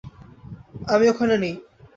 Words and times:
আমি 0.87 1.05
ওখানে 1.09 1.35
নেই। 1.37 1.55